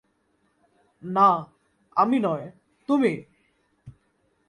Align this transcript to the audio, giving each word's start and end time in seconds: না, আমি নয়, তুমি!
না, 1.03 1.29
আমি 1.95 2.19
নয়, 2.19 2.51
তুমি! 2.89 3.13